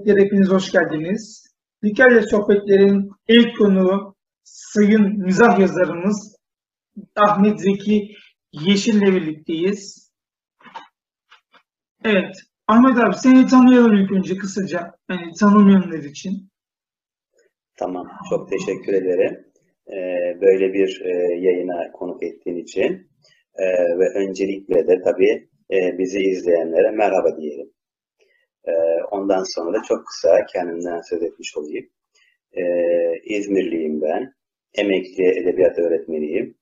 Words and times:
Sohbetlere 0.00 0.24
hepiniz 0.24 0.48
hoş 0.48 0.72
geldiniz. 0.72 1.46
Likerle 1.84 2.22
Sohbetler'in 2.22 3.10
ilk 3.28 3.58
konuğu 3.58 4.14
Sayın 4.44 5.18
Mizah 5.18 5.58
yazarımız 5.58 6.36
Ahmet 7.16 7.60
Zeki 7.60 8.14
Yeşil'le 8.52 9.00
birlikteyiz. 9.00 10.10
Evet, 12.04 12.36
Ahmet 12.66 12.98
abi 12.98 13.14
seni 13.14 13.46
tanıyalım 13.46 13.92
ilk 13.92 14.12
önce 14.12 14.36
kısaca. 14.36 14.94
Yani 15.10 15.32
tanımayanlar 15.40 15.98
için. 15.98 16.50
Tamam, 17.78 18.06
çok 18.30 18.50
teşekkür 18.50 18.92
ederim. 18.92 19.44
Ee, 19.88 20.40
böyle 20.40 20.72
bir 20.72 21.00
e, 21.04 21.10
yayına 21.40 21.92
konuk 21.92 22.22
ettiğin 22.22 22.56
için. 22.56 23.10
Ee, 23.54 23.64
ve 23.98 24.08
öncelikle 24.14 24.88
de 24.88 25.02
tabii 25.04 25.48
e, 25.70 25.98
bizi 25.98 26.20
izleyenlere 26.20 26.90
merhaba 26.90 27.36
diyelim. 27.36 27.70
Ee, 28.68 28.72
ondan 29.10 29.44
sonra 29.54 29.78
da 29.78 29.82
çok 29.82 30.06
kısa 30.06 30.46
kendimden 30.52 31.00
söz 31.00 31.22
etmiş 31.22 31.56
olayım. 31.56 31.86
Ee, 32.52 33.18
İzmirliyim 33.24 34.02
ben. 34.02 34.34
Emekli 34.74 35.24
edebiyat 35.40 35.78
öğretmeniyim. 35.78 36.54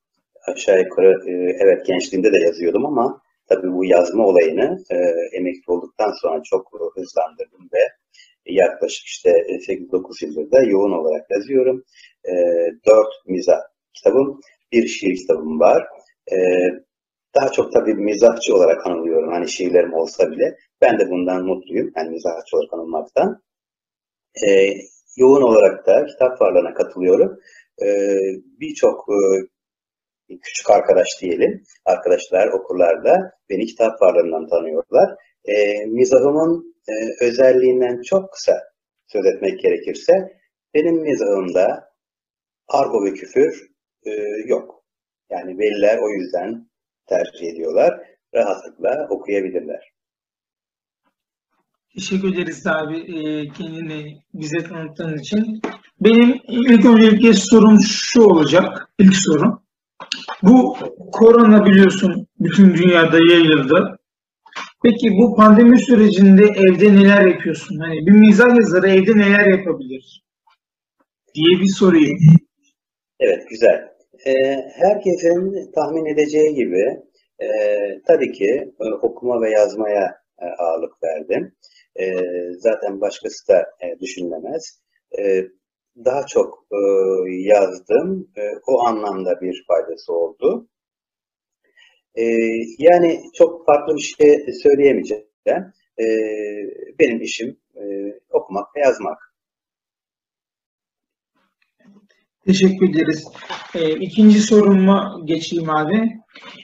Aşağı 0.46 0.78
yukarı 0.78 1.30
e, 1.30 1.32
evet 1.64 1.86
gençliğimde 1.86 2.32
de 2.32 2.38
yazıyordum 2.38 2.86
ama 2.86 3.22
tabii 3.48 3.72
bu 3.72 3.84
yazma 3.84 4.26
olayını 4.26 4.78
e, 4.90 4.96
emekli 5.36 5.72
olduktan 5.72 6.12
sonra 6.22 6.42
çok 6.44 6.92
hızlandırdım 6.94 7.68
ve 7.74 7.78
yaklaşık 8.46 9.06
işte 9.06 9.30
8-9 9.30 10.24
yıldır 10.24 10.50
da 10.50 10.62
yoğun 10.62 10.92
olarak 10.92 11.30
yazıyorum. 11.30 11.84
E, 12.24 12.32
4 12.86 13.06
mizah 13.26 13.60
kitabım, 13.94 14.40
bir 14.72 14.86
şiir 14.86 15.16
kitabım 15.16 15.60
var. 15.60 15.86
E, 16.32 16.36
daha 17.40 17.52
çok 17.52 17.72
tabii 17.72 17.94
mizahçı 17.94 18.54
olarak 18.54 18.86
anılıyorum. 18.86 19.32
Hani 19.32 19.48
şiirlerim 19.48 19.94
olsa 19.94 20.30
bile. 20.30 20.56
Ben 20.80 20.98
de 20.98 21.10
bundan 21.10 21.44
mutluyum. 21.46 21.92
Yani 21.96 22.10
mizahçı 22.10 22.56
olarak 22.56 22.72
anılmaktan. 22.72 23.42
E, 24.48 24.74
yoğun 25.16 25.42
olarak 25.42 25.86
da 25.86 26.06
kitap 26.06 26.38
fuarlarına 26.38 26.74
katılıyorum. 26.74 27.40
E, 27.82 27.86
Birçok 28.60 29.06
e, 29.08 29.16
küçük 30.42 30.70
arkadaş 30.70 31.08
diyelim, 31.22 31.62
arkadaşlar, 31.84 32.48
okurlar 32.48 33.04
da 33.04 33.32
beni 33.50 33.66
kitap 33.66 33.98
fuarlarından 33.98 34.48
tanıyorlar. 34.48 35.16
E, 35.44 35.84
mizahımın 35.86 36.74
e, 36.88 37.24
özelliğinden 37.24 38.02
çok 38.02 38.32
kısa 38.32 38.62
söz 39.06 39.26
etmek 39.26 39.60
gerekirse, 39.60 40.12
benim 40.74 40.96
mizahımda 41.02 41.88
argo 42.68 43.04
ve 43.04 43.12
küfür 43.14 43.70
e, 44.06 44.10
yok. 44.46 44.84
Yani 45.30 45.58
veliler 45.58 45.98
o 45.98 46.08
yüzden 46.08 46.67
tercih 47.08 47.46
ediyorlar. 47.52 48.00
Rahatlıkla 48.34 49.06
okuyabilirler. 49.10 49.92
Teşekkür 51.94 52.34
ederiz 52.34 52.66
abi 52.66 52.98
e, 52.98 53.48
kendini 53.48 54.18
bize 54.34 54.58
tanıttığın 54.58 55.18
için. 55.18 55.60
Benim 56.00 56.40
ilk 56.48 56.84
öncelikle 56.84 57.32
sorum 57.32 57.80
şu 57.80 58.22
olacak. 58.22 58.88
İlk 58.98 59.16
sorum. 59.16 59.62
Bu 60.42 60.76
korona 61.12 61.66
biliyorsun 61.66 62.26
bütün 62.40 62.74
dünyada 62.74 63.18
yayıldı. 63.32 63.98
Peki 64.82 65.10
bu 65.10 65.36
pandemi 65.36 65.78
sürecinde 65.78 66.44
evde 66.44 66.96
neler 66.96 67.26
yapıyorsun? 67.26 67.78
Hani 67.78 68.06
bir 68.06 68.12
mizah 68.12 68.56
yazarı 68.56 68.88
evde 68.88 69.18
neler 69.18 69.46
yapabilir? 69.58 70.22
Diye 71.34 71.60
bir 71.60 71.72
sorayım. 71.78 72.18
Evet, 73.20 73.48
güzel. 73.50 73.97
Ee, 74.26 74.32
herkesin 74.74 75.72
tahmin 75.72 76.06
edeceği 76.06 76.54
gibi 76.54 77.02
e, 77.38 77.48
tabii 78.06 78.32
ki 78.32 78.74
e, 78.80 78.84
okuma 78.84 79.40
ve 79.40 79.50
yazmaya 79.50 80.22
e, 80.38 80.44
ağırlık 80.44 80.92
verdim. 81.02 81.54
Zaten 82.58 83.00
başkası 83.00 83.48
da 83.48 83.66
düşünülemez. 84.00 84.82
Daha 86.04 86.26
çok 86.26 86.66
yazdım. 87.28 88.32
O 88.66 88.80
anlamda 88.80 89.40
bir 89.40 89.64
faydası 89.68 90.12
oldu. 90.12 90.68
Yani 92.78 93.20
çok 93.34 93.66
farklı 93.66 93.96
bir 93.96 94.00
şey 94.00 94.46
söyleyemeyeceğim. 94.62 95.24
Benim 96.98 97.22
işim 97.22 97.56
okumak 98.30 98.76
ve 98.76 98.80
yazmak. 98.80 99.27
Teşekkür 102.48 102.90
ederiz. 102.90 103.24
E, 103.74 103.90
ikinci 103.90 104.40
soruma 104.40 105.20
geçeyim 105.24 105.70
abi. 105.70 106.08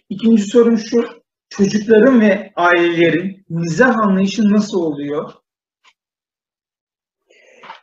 İkinci 0.09 0.43
sorum 0.43 0.79
şu. 0.79 1.05
Çocukların 1.49 2.21
ve 2.21 2.53
ailelerin 2.57 3.45
mizah 3.49 3.99
anlayışı 3.99 4.43
nasıl 4.43 4.81
oluyor? 4.81 5.33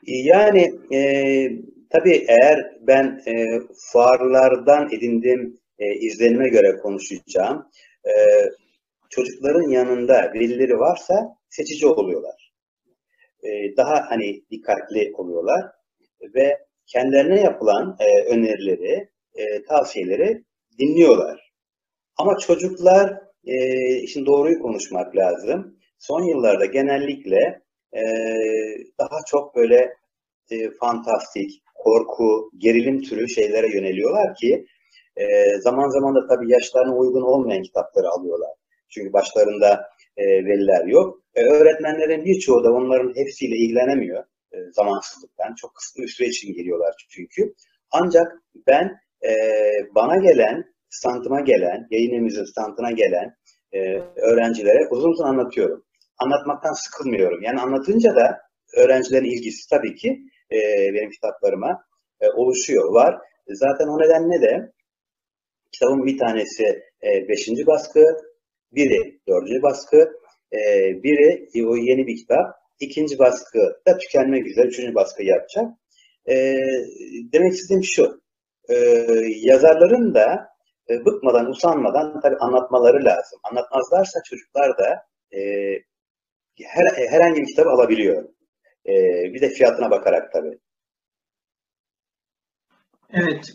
Yani 0.07 0.72
e, 0.94 1.00
tabii 1.90 2.25
eğer 2.28 2.78
ben 2.81 3.22
e, 3.28 3.59
fuarlardan 3.91 4.90
edindiğim 4.91 5.59
e, 5.79 5.95
izlenime 5.95 6.50
göre 6.50 6.78
konuşacağım. 6.78 7.67
E, 8.06 8.11
çocukların 9.09 9.69
yanında 9.69 10.31
velileri 10.34 10.79
varsa 10.79 11.38
seçici 11.50 11.88
oluyorlar. 11.88 12.53
E, 13.44 13.78
daha 13.78 14.06
hani 14.09 14.44
dikkatli 14.51 15.11
oluyorlar 15.13 15.72
ve 16.35 16.71
kendilerine 16.88 17.42
yapılan 17.42 17.97
e, 18.00 18.24
önerileri, 18.34 19.09
e, 19.36 19.64
tavsiyeleri 19.64 20.44
dinliyorlar. 20.80 21.52
Ama 22.18 22.38
çocuklar, 22.38 23.18
e, 23.46 24.08
şimdi 24.08 24.25
doğruyu 24.25 24.62
konuşmak 24.62 25.16
lazım. 25.16 25.78
Son 26.00 26.24
yıllarda 26.24 26.66
genellikle 26.66 27.62
e, 27.94 28.02
daha 29.00 29.20
çok 29.28 29.56
böyle 29.56 29.94
e, 30.52 30.72
fantastik, 30.80 31.52
korku, 31.75 32.52
gerilim 32.58 33.02
türü 33.02 33.30
şeylere 33.30 33.68
yöneliyorlar 33.78 34.36
ki 34.36 34.66
e, 35.16 35.58
zaman 35.59 35.90
zaman 35.90 36.16
da 36.16 36.28
tabii 36.28 36.52
yaşlarına 36.52 36.96
uygun 36.96 37.22
olmayan 37.22 37.62
kitapları 37.62 38.08
alıyorlar. 38.08 38.52
Çünkü 38.90 39.14
başlarında 39.14 39.90
e, 40.18 40.24
veliler 40.25 40.86
yok. 40.86 41.22
E, 41.36 41.41
öğretmenlerin 41.44 42.25
birçoğu 42.25 42.64
da 42.64 42.74
onların 42.74 43.16
hepsiyle 43.16 43.56
ilgilenemiyor 43.56 44.24
e, 44.53 44.57
zamansızlıktan. 44.72 45.56
Çok 45.56 45.75
kısa 45.75 46.01
bir 46.01 46.07
süre 46.07 46.28
için 46.28 46.53
geliyorlar 46.53 47.07
çünkü. 47.09 47.53
Ancak 47.91 48.31
ben 48.67 49.00
e, 49.23 49.34
bana 49.95 50.16
gelen, 50.16 50.73
standıma 50.89 51.41
gelen, 51.41 51.88
yayın 51.91 52.13
evimizin 52.13 52.45
standına 52.45 52.91
gelen 52.91 53.35
e, 53.72 53.79
öğrencilere 54.16 54.88
uzun 54.91 55.09
uzun 55.09 55.25
anlatıyorum. 55.25 55.85
Anlatmaktan 56.17 56.73
sıkılmıyorum. 56.73 57.41
Yani 57.41 57.61
anlatınca 57.61 58.16
da 58.16 58.41
öğrencilerin 58.78 59.25
ilgisi 59.25 59.69
tabii 59.69 59.95
ki 59.95 60.19
e, 60.51 60.57
benim 60.94 61.09
kitaplarıma 61.09 61.84
e, 62.22 62.29
oluşuyor, 62.29 62.94
var. 62.94 63.16
Zaten 63.47 63.88
o 63.88 64.00
nedenle 64.00 64.41
de 64.41 64.72
kitabın 65.72 66.06
bir 66.06 66.17
tanesi 66.17 66.63
e, 67.03 67.28
beşinci 67.29 67.67
baskı, 67.67 68.06
biri 68.72 69.19
dördüncü 69.28 69.61
baskı, 69.61 70.11
e, 70.53 70.59
biri 71.03 71.47
o 71.67 71.75
yeni 71.75 72.07
bir 72.07 72.17
kitap, 72.17 72.56
ikinci 72.81 73.19
baskı 73.19 73.59
da 73.88 73.97
tükenmek 73.97 74.47
üzere 74.47 74.68
üçüncü 74.68 74.96
baskı 74.96 75.24
yapacak. 75.24 75.66
E, 76.30 76.56
demek 77.34 77.53
istediğim 77.53 77.84
şu, 77.84 78.22
e, 78.69 78.75
yazarların 79.36 80.14
da 80.14 80.47
e, 80.90 81.06
bıkmadan, 81.06 81.50
usanmadan 81.50 82.22
tabii 82.22 82.38
anlatmaları 82.38 83.06
lazım. 83.06 83.40
Anlatmazlarsa 83.52 84.20
çocuklar 84.25 84.78
da 84.78 85.06
e, 85.38 85.40
her, 86.64 86.86
herhangi 87.09 87.41
bir 87.41 87.47
kitap 87.47 87.68
alabiliyor. 87.68 88.24
E, 88.86 88.94
bir 89.34 89.41
de 89.41 89.50
fiyatına 89.50 89.91
bakarak 89.91 90.34
tabii. 90.34 90.59
Evet, 93.14 93.46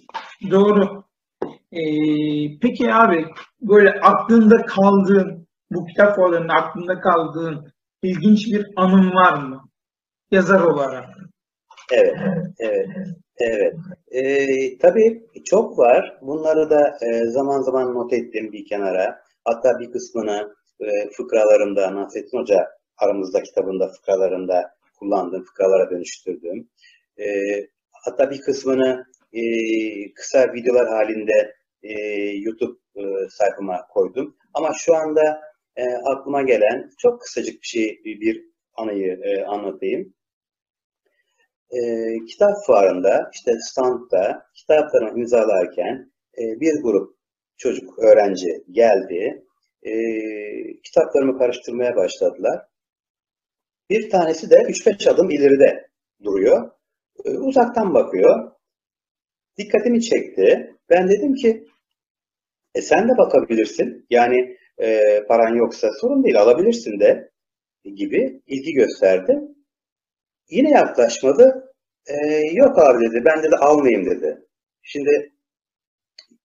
doğru. 0.51 1.07
Ee, 1.73 2.59
peki 2.63 2.95
abi, 2.95 3.27
böyle 3.61 3.91
aklında 3.91 4.67
kaldığın, 4.67 5.49
bu 5.71 5.87
kitap 5.87 6.17
fuarlarında 6.17 6.53
aklında 6.55 7.01
kaldığın 7.01 7.73
ilginç 8.09 8.47
bir 8.47 8.67
anın 8.77 9.15
var 9.15 9.43
mı? 9.43 9.69
Yazar 10.31 10.61
olarak. 10.61 11.09
Evet, 11.93 12.17
evet, 12.59 12.89
evet. 13.39 13.75
Ee, 14.11 14.79
tabii 14.79 15.27
çok 15.45 15.79
var. 15.79 16.19
Bunları 16.23 16.71
da 16.71 16.99
e, 17.03 17.25
zaman 17.25 17.63
zaman 17.63 17.95
not 17.95 18.13
ettim 18.13 18.53
bir 18.53 18.67
kenara. 18.67 19.23
Hatta 19.45 19.79
bir 19.81 19.93
kısmını 19.93 20.55
e, 20.81 20.87
fıkralarımda, 21.11 21.95
Nasrettin 21.95 22.39
Hoca 22.39 22.69
aramızda 22.99 23.43
kitabında 23.43 23.89
fıkralarında 23.89 24.71
kullandığım, 24.99 25.45
fıkralara 25.45 25.91
dönüştürdüm. 25.91 26.69
E, 27.19 27.27
hatta 27.93 28.31
bir 28.31 28.41
kısmını 28.41 29.05
e, 29.33 29.43
kısa 30.15 30.53
videolar 30.53 30.89
halinde 30.89 31.55
e, 31.83 31.93
YouTube 32.37 32.79
e, 32.97 33.03
sayfama 33.31 33.87
koydum. 33.89 34.37
Ama 34.55 34.73
şu 34.79 34.95
anda 34.95 35.41
e, 35.77 35.85
aklıma 36.05 36.43
gelen 36.43 36.91
çok 36.99 37.21
kısacık 37.21 37.63
bir 37.63 37.67
şey, 37.67 38.01
bir 38.05 38.45
anıyı 38.75 39.21
e, 39.23 39.45
anlatayım. 39.45 40.15
E, 41.71 41.81
kitap 42.25 42.55
fuarında, 42.67 43.31
işte 43.35 43.53
standta 43.61 44.47
kitaplarımı 44.55 45.21
imzalarken 45.21 46.13
e, 46.39 46.61
bir 46.61 46.83
grup 46.83 47.17
çocuk, 47.57 47.99
öğrenci 47.99 48.65
geldi. 48.71 49.45
E, 49.83 49.93
kitaplarımı 50.83 51.39
karıştırmaya 51.39 51.97
başladılar. 51.97 52.67
Bir 53.91 54.11
tanesi 54.11 54.51
de 54.51 54.55
3-5 54.55 55.11
adım 55.11 55.31
ileride 55.31 55.91
duruyor. 56.23 56.71
E, 57.25 57.31
uzaktan 57.31 57.95
bakıyor. 57.95 58.53
Dikkatimi 59.59 60.03
çekti. 60.03 60.75
Ben 60.91 61.09
dedim 61.09 61.35
ki 61.35 61.67
e 62.75 62.83
sen 62.83 63.09
de 63.09 63.19
bakabilirsin. 63.19 64.07
Yani 64.11 64.57
e, 64.79 65.21
paran 65.29 65.55
yoksa 65.55 65.93
sorun 65.93 66.25
değil 66.25 66.41
alabilirsin 66.41 67.01
de 67.01 67.31
gibi 67.85 68.43
ilgi 68.47 68.73
gösterdi. 68.73 69.41
Yine 70.51 70.71
yaklaşmadı. 70.71 71.75
E, 72.07 72.15
yok 72.53 72.79
abi 72.79 73.05
dedi. 73.05 73.25
Ben 73.25 73.43
dedi 73.43 73.57
almayayım 73.57 74.07
dedi. 74.07 74.47
Şimdi 74.83 75.33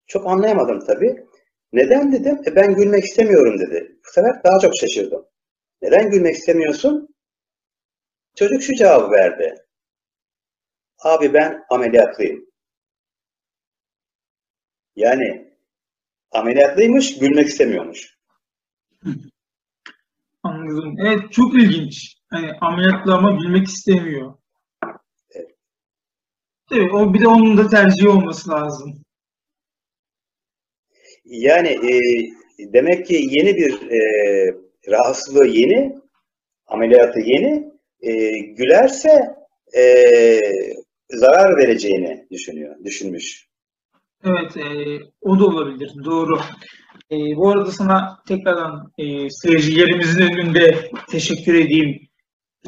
çok 0.08 0.28
anlayamadım 0.28 0.80
tabii. 0.80 1.26
Neden 1.74 2.12
dedim? 2.14 2.42
E, 2.48 2.56
ben 2.56 2.76
gülmek 2.76 3.04
istemiyorum 3.04 3.60
dedi. 3.60 4.00
Bu 4.08 4.12
sefer 4.12 4.44
daha 4.44 4.60
çok 4.60 4.76
şaşırdım. 4.76 5.26
Neden 5.82 6.10
gülmek 6.10 6.36
istemiyorsun? 6.36 7.16
Çocuk 8.36 8.64
şu 8.64 8.74
cevabı 8.76 9.12
verdi. 9.12 9.56
Abi 11.00 11.34
ben 11.34 11.64
ameliyatlıyım. 11.70 12.52
Yani 14.96 15.56
ameliyatlıymış, 16.32 17.20
gülmek 17.20 17.48
istemiyormuş. 17.48 18.21
Anladım. 20.44 20.96
Evet 21.00 21.32
çok 21.32 21.56
ilginç. 21.56 22.16
Hani 22.30 22.52
ameliyatlı 22.62 23.14
ama 23.14 23.40
bilmek 23.40 23.68
istemiyor. 23.68 24.34
Evet. 26.72 26.94
O 26.94 27.14
bir 27.14 27.22
de 27.22 27.28
onun 27.28 27.58
da 27.58 27.68
tercihi 27.70 28.10
olması 28.10 28.50
lazım. 28.50 29.04
Yani 31.26 31.68
e, 31.70 32.00
demek 32.74 33.06
ki 33.06 33.28
yeni 33.30 33.56
bir 33.58 33.92
e, 33.92 34.00
rahatsızlığı 34.88 35.48
yeni, 35.48 35.96
ameliyatı 36.68 37.20
yeni, 37.20 37.72
e, 38.02 38.40
gülerse 38.40 39.36
e, 39.78 39.84
zarar 41.10 41.58
vereceğini 41.58 42.28
düşünüyor, 42.32 42.76
düşünmüş. 42.86 43.51
Evet, 44.24 44.58
e, 44.58 45.00
o 45.22 45.40
da 45.40 45.46
olabilir. 45.46 45.92
Doğru. 46.06 46.40
E, 47.12 47.16
bu 47.36 47.50
arada 47.50 47.72
sana 47.72 48.18
tekrardan 48.28 48.92
e, 48.98 49.30
seyircilerimizin 49.30 50.22
önünde 50.22 50.90
teşekkür 51.10 51.54
edeyim. 51.54 52.00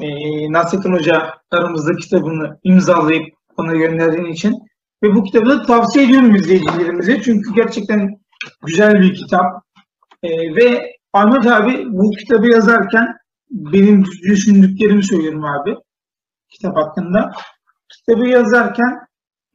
E, 0.01 0.07
Nasrettin 0.51 0.93
Hoca 0.93 1.33
aramızda 1.51 1.95
kitabını 1.95 2.59
imzalayıp 2.63 3.25
bana 3.57 3.75
gönderdiğin 3.75 4.25
için. 4.25 4.53
Ve 5.03 5.15
bu 5.15 5.23
kitabı 5.23 5.49
da 5.49 5.61
tavsiye 5.61 6.05
ediyorum 6.05 6.35
izleyicilerimize. 6.35 7.21
Çünkü 7.21 7.53
gerçekten 7.55 8.09
güzel 8.65 9.01
bir 9.01 9.15
kitap. 9.15 9.45
E, 10.23 10.55
ve 10.55 10.93
Ahmet 11.13 11.47
abi 11.47 11.85
bu 11.89 12.11
kitabı 12.11 12.47
yazarken 12.47 13.07
benim 13.51 14.05
düşündüklerimi 14.05 15.03
söylüyorum 15.03 15.43
abi 15.43 15.75
kitap 16.49 16.77
hakkında. 16.77 17.31
Kitabı 17.89 18.27
yazarken 18.27 18.99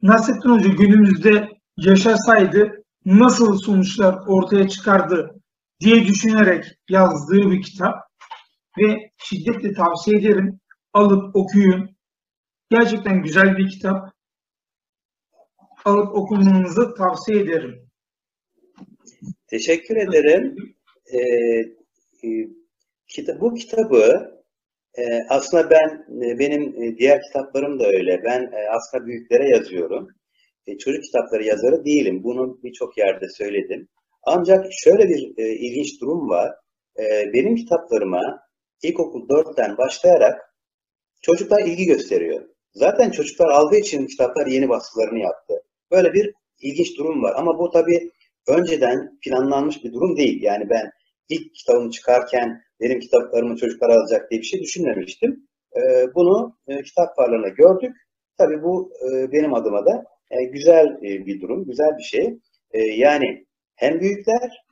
Nasrettin 0.01 0.49
Hoca 0.49 0.69
günümüzde 0.69 1.58
yaşasaydı 1.85 2.83
nasıl 3.05 3.57
sonuçlar 3.57 4.19
ortaya 4.27 4.69
çıkardı 4.69 5.41
diye 5.79 6.05
düşünerek 6.05 6.65
yazdığı 6.89 7.51
bir 7.51 7.61
kitap 7.61 7.95
ve 8.77 9.11
şiddetle 9.17 9.73
tavsiye 9.73 10.19
ederim. 10.19 10.59
Alıp 10.93 11.35
okuyun. 11.35 11.95
Gerçekten 12.71 13.23
güzel 13.23 13.57
bir 13.57 13.69
kitap. 13.69 14.13
Alıp 15.85 16.15
okumanızı 16.15 16.95
tavsiye 16.95 17.39
ederim. 17.39 17.89
Teşekkür 19.47 19.95
ederim. 19.95 20.55
Ee, 21.13 21.19
e, 21.19 22.49
kita 23.07 23.41
bu 23.41 23.53
kitabı 23.53 24.31
e, 24.97 25.03
aslında 25.29 25.69
ben 25.69 26.05
e, 26.21 26.39
benim 26.39 26.83
e, 26.83 26.97
diğer 26.97 27.21
kitaplarım 27.21 27.79
da 27.79 27.87
öyle. 27.87 28.23
Ben 28.23 28.41
e, 28.41 28.69
aslında 28.69 29.05
büyüklere 29.05 29.49
yazıyorum. 29.49 30.07
E, 30.67 30.77
çocuk 30.77 31.03
kitapları 31.03 31.43
yazarı 31.43 31.85
değilim. 31.85 32.23
Bunu 32.23 32.59
birçok 32.63 32.97
yerde 32.97 33.29
söyledim. 33.29 33.87
Ancak 34.23 34.65
şöyle 34.71 35.09
bir 35.09 35.33
e, 35.37 35.49
ilginç 35.49 36.01
durum 36.01 36.29
var. 36.29 36.55
E, 36.99 37.33
benim 37.33 37.55
kitaplarıma 37.55 38.39
ilkokul 38.83 39.27
4'ten 39.27 39.77
başlayarak 39.77 40.55
çocuklar 41.21 41.61
ilgi 41.61 41.85
gösteriyor. 41.85 42.41
Zaten 42.73 43.11
çocuklar 43.11 43.47
aldığı 43.47 43.77
için 43.77 44.05
kitaplar 44.05 44.47
yeni 44.47 44.69
baskılarını 44.69 45.19
yaptı. 45.19 45.53
Böyle 45.91 46.13
bir 46.13 46.33
ilginç 46.59 46.97
durum 46.97 47.23
var. 47.23 47.33
Ama 47.37 47.59
bu 47.59 47.69
tabii 47.71 48.11
önceden 48.47 49.19
planlanmış 49.21 49.83
bir 49.83 49.93
durum 49.93 50.17
değil. 50.17 50.43
Yani 50.43 50.69
ben 50.69 50.91
ilk 51.29 51.55
kitabımı 51.55 51.91
çıkarken 51.91 52.61
benim 52.79 52.99
kitaplarımı 52.99 53.55
çocuklar 53.55 53.89
alacak 53.89 54.31
diye 54.31 54.41
bir 54.41 54.45
şey 54.45 54.61
düşünmemiştim. 54.61 55.47
E, 55.75 55.81
bunu 56.15 56.57
e, 56.67 56.83
kitap 56.83 57.15
fuarlarında 57.15 57.49
gördük. 57.49 57.95
Tabii 58.37 58.63
bu 58.63 58.91
benim 59.31 59.53
adıma 59.53 59.85
da 59.85 60.03
e, 60.31 60.43
güzel 60.43 60.87
e, 60.87 61.25
bir 61.25 61.41
durum, 61.41 61.65
güzel 61.65 61.97
bir 61.97 62.03
şey. 62.03 62.39
E, 62.71 62.81
yani 62.81 63.45
hem 63.75 63.99
büyükler 63.99 64.65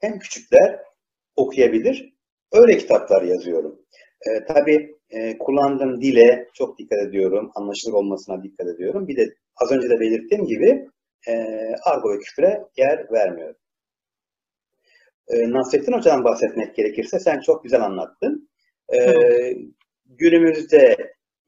hem 0.00 0.18
küçükler 0.18 0.80
okuyabilir. 1.36 2.14
Öyle 2.52 2.78
kitaplar 2.78 3.22
yazıyorum. 3.22 3.80
E, 4.26 4.44
tabii 4.44 4.96
e, 5.10 5.38
kullandığım 5.38 6.00
dile 6.00 6.48
çok 6.54 6.78
dikkat 6.78 6.98
ediyorum. 6.98 7.50
Anlaşılır 7.54 7.92
olmasına 7.92 8.42
dikkat 8.42 8.68
ediyorum. 8.68 9.08
Bir 9.08 9.16
de 9.16 9.34
az 9.56 9.72
önce 9.72 9.90
de 9.90 10.00
belirttiğim 10.00 10.44
gibi 10.44 10.88
e, 11.28 11.34
argo 11.84 12.12
ve 12.12 12.18
küfre 12.18 12.64
yer 12.76 13.12
vermiyorum. 13.12 13.56
E, 15.28 15.50
Nasrettin 15.50 15.92
Hoca'dan 15.92 16.24
bahsetmek 16.24 16.76
gerekirse 16.76 17.20
sen 17.20 17.40
çok 17.40 17.64
güzel 17.64 17.80
anlattın. 17.80 18.48
E, 18.94 18.98
günümüzde 20.06 20.96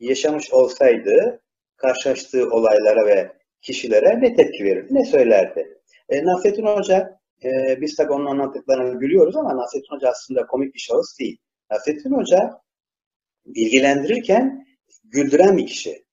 yaşamış 0.00 0.52
olsaydı 0.52 1.42
karşılaştığı 1.76 2.50
olaylara 2.50 3.06
ve 3.06 3.39
kişilere 3.62 4.20
ne 4.20 4.34
tepki 4.34 4.64
verirdi, 4.64 4.94
ne 4.94 5.04
söylerdi? 5.04 5.78
E, 6.08 6.24
Nasrettin 6.24 6.66
Hoca, 6.66 7.20
e, 7.44 7.80
biz 7.80 7.96
tabii 7.96 8.12
onun 8.12 8.26
anlattıklarını 8.26 9.00
gülüyoruz 9.00 9.36
ama 9.36 9.56
Nasrettin 9.56 9.94
Hoca 9.94 10.08
aslında 10.08 10.46
komik 10.46 10.74
bir 10.74 10.80
şahıs 10.80 11.18
değil. 11.18 11.38
Nasrettin 11.70 12.12
Hoca 12.12 12.60
bilgilendirirken 13.46 14.66
güldüren 15.04 15.56
bir 15.56 15.66
kişi. 15.66 16.04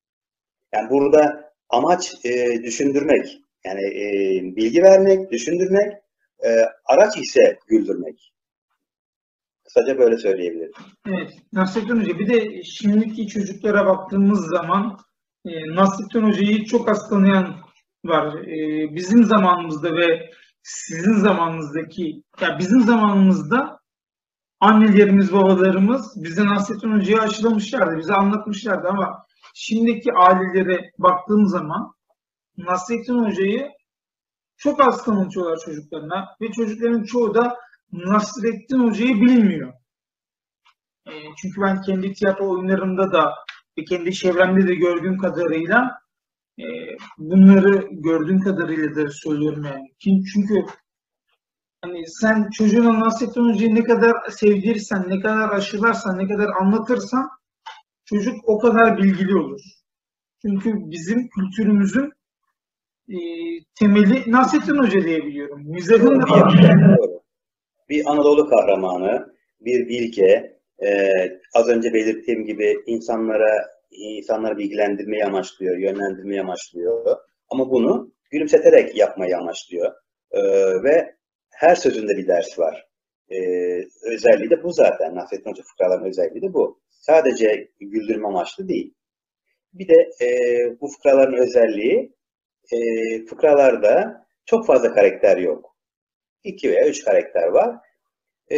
Yani 0.74 0.90
burada 0.90 1.54
amaç 1.70 2.26
e, 2.26 2.64
düşündürmek, 2.64 3.38
yani 3.66 3.82
e, 3.82 4.06
bilgi 4.56 4.84
vermek, 4.84 5.32
düşündürmek, 5.32 5.94
e, 6.46 6.50
araç 6.86 7.18
ise 7.18 7.60
güldürmek. 7.68 8.34
Kısaca 9.64 9.98
böyle 9.98 10.18
söyleyebilirim. 10.18 10.72
Evet, 11.08 11.32
Nasrettin 11.54 12.02
Hoca. 12.02 12.20
Bir 12.20 12.28
de 12.28 12.64
şimdiki 12.64 13.28
çocuklara 13.28 13.86
baktığımız 13.86 14.48
zaman 14.48 14.98
Nasrettin 15.76 16.22
Hoca'yı 16.22 16.66
çok 16.66 16.90
az 16.90 17.10
tanıyan 17.10 17.56
var. 18.06 18.34
E, 18.34 18.96
bizim 18.96 19.24
zamanımızda 19.24 19.96
ve 19.96 20.30
sizin 20.64 21.14
zamanınızdaki, 21.14 22.24
ya 22.42 22.60
bizim 22.60 22.82
zamanımızda 22.82 23.80
annelerimiz, 24.60 25.34
babalarımız 25.34 26.24
bize 26.24 26.46
Nasrettin 26.46 26.92
Hoca'yı 26.92 27.22
aşılamışlardı, 27.22 27.98
bize 27.98 28.14
anlatmışlardı 28.14 28.88
ama 28.88 29.26
şimdiki 29.54 30.14
ailelere 30.14 30.92
baktığım 30.98 31.46
zaman 31.46 31.94
Nasrettin 32.58 33.26
Hoca'yı 33.26 33.70
çok 34.58 34.88
az 34.88 35.06
tanıtıyorlar 35.06 35.58
çocuklarına 35.66 36.26
ve 36.42 36.52
çocukların 36.52 37.04
çoğu 37.04 37.36
da 37.36 37.58
Nasrettin 37.92 38.88
Hoca'yı 38.88 39.22
bilmiyor. 39.22 39.74
E, 41.08 41.12
çünkü 41.42 41.62
ben 41.62 41.82
kendi 41.82 42.14
tiyatro 42.14 42.50
oyunlarımda 42.50 43.12
da 43.12 43.34
ve 43.78 43.84
kendi 43.84 44.14
çevremde 44.14 44.68
de 44.68 44.76
gördüğüm 44.76 45.18
kadarıyla 45.18 45.92
e, 46.60 46.66
bunları 47.18 47.88
gördüğüm 47.92 48.40
kadarıyla 48.40 48.96
da 48.96 49.12
söylüyorum 49.12 49.64
yani. 49.64 49.94
Çünkü 50.34 50.66
hani 51.82 52.08
sen 52.08 52.50
çocuğuna 52.50 53.00
Nasrettin 53.00 53.54
Hoca'yı 53.54 53.76
ne 53.76 53.84
kadar 53.84 54.14
sevdirirsen, 54.30 55.06
ne 55.08 55.20
kadar 55.20 55.50
aşılarsan, 55.50 56.18
ne 56.18 56.28
kadar 56.28 56.50
anlatırsan 56.62 57.30
çocuk 58.06 58.36
o 58.44 58.60
kadar 58.60 58.98
bilgili 58.98 59.38
olur. 59.38 59.62
Çünkü 60.42 60.74
bizim 60.76 61.30
kültürümüzün 61.30 62.12
e, 63.10 63.18
temeli 63.80 64.32
Nasrettin 64.32 64.78
Hoca 64.78 65.04
diyebiliyorum. 65.04 65.62
Mizahın 65.64 66.22
da 66.22 66.26
bir, 66.54 66.70
bir 67.90 68.12
Anadolu 68.12 68.50
kahramanı, 68.50 69.34
bir 69.62 69.88
bilge, 69.88 70.57
e, 70.86 71.12
az 71.54 71.68
önce 71.70 71.94
belirttiğim 71.94 72.46
gibi 72.46 72.84
insanlara 72.86 73.78
insanları 73.92 74.58
bilgilendirmeyi 74.58 75.26
amaçlıyor, 75.26 75.78
yönlendirmeyi 75.78 76.42
amaçlıyor. 76.42 77.18
Ama 77.50 77.72
bunu 77.72 78.14
gülümseterek 78.32 78.96
yapmayı 78.96 79.38
amaçlıyor. 79.38 79.94
E, 80.32 80.42
ve 80.84 81.16
her 81.52 81.76
sözünde 81.76 82.18
bir 82.18 82.28
ders 82.28 82.60
var. 82.60 82.88
E, 83.30 83.38
özelliği 84.04 84.50
de 84.50 84.64
bu 84.64 84.72
zaten. 84.72 85.16
Nasrettin 85.16 85.52
Hoca 85.52 85.64
fıkraların 85.64 86.06
özelliği 86.06 86.42
de 86.42 86.54
bu. 86.54 86.82
Sadece 86.90 87.70
güldürme 87.80 88.28
amaçlı 88.28 88.68
değil. 88.68 88.94
Bir 89.74 89.88
de 89.88 90.26
e, 90.26 90.28
bu 90.82 90.88
fıkraların 90.88 91.38
özelliği 91.38 92.14
e, 92.72 92.78
fıkralarda 93.26 94.26
çok 94.46 94.68
fazla 94.68 94.94
karakter 94.94 95.38
yok. 95.38 95.76
İki 96.44 96.70
veya 96.70 96.88
üç 96.88 97.06
karakter 97.06 97.48
var. 97.48 97.76
E, 98.52 98.58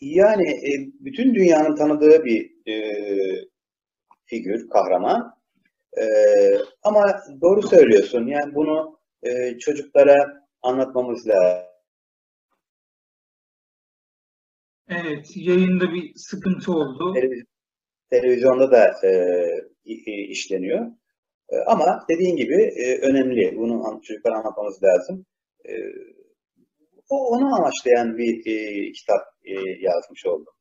yani 0.00 0.50
e, 0.50 0.70
bütün 1.00 1.34
dünyanın 1.34 1.76
tanıdığı 1.76 2.24
bir 2.24 2.50
e, 2.68 2.74
figür, 4.24 4.68
kahraman. 4.68 5.36
E, 6.00 6.04
ama 6.82 7.20
doğru 7.40 7.62
söylüyorsun. 7.62 8.26
Yani 8.26 8.54
bunu 8.54 9.00
e, 9.22 9.58
çocuklara 9.58 10.46
anlatmamız 10.62 11.28
lazım. 11.28 11.66
Evet, 14.88 15.26
yayında 15.36 15.92
bir 15.92 16.12
sıkıntı 16.14 16.72
oldu. 16.72 17.14
Televiz- 17.14 17.46
televizyonda 18.10 18.70
da 18.70 18.94
e, 19.04 20.24
işleniyor. 20.28 20.86
E, 21.48 21.56
ama 21.58 22.04
dediğin 22.10 22.36
gibi 22.36 22.62
e, 22.62 22.98
önemli. 22.98 23.56
Bunu 23.56 24.00
çocuklara 24.02 24.34
anlatmamız 24.34 24.82
lazım. 24.82 25.26
E, 25.68 25.72
o 27.08 27.28
onu 27.28 27.54
amaçlayan 27.54 28.18
bir 28.18 28.46
e, 28.46 28.92
kitap 28.92 29.35
e, 29.46 29.52
yazmış 29.80 30.26
oldum. 30.26 30.52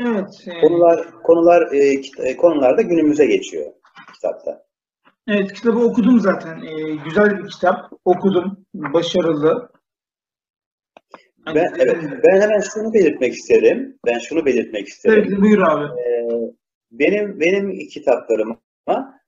Evet, 0.00 0.28
e, 0.46 0.60
Konular 0.60 1.12
konular 1.22 1.72
e, 1.72 2.00
kit- 2.00 2.20
e, 2.20 2.36
konular 2.36 2.78
da 2.78 2.82
günümüze 2.82 3.26
geçiyor 3.26 3.72
kitapta. 4.14 4.66
evet 5.28 5.52
kitabı 5.52 5.78
okudum 5.78 6.20
zaten. 6.20 6.60
E, 6.62 6.94
güzel 7.04 7.38
bir 7.38 7.48
kitap. 7.50 7.92
Okudum. 8.04 8.66
Başarılı. 8.74 9.68
Ben 11.54 11.74
evet 11.78 11.96
ben 12.28 12.40
hemen 12.40 12.60
şunu 12.60 12.94
belirtmek 12.94 13.32
isterim. 13.34 13.98
Ben 14.06 14.18
şunu 14.18 14.46
belirtmek 14.46 14.88
isterim. 14.88 15.24
Evet, 15.28 15.40
buyur 15.40 15.58
abi. 15.68 15.88
Benim 16.90 17.40
benim 17.40 17.88
kitaplarıma 17.88 18.60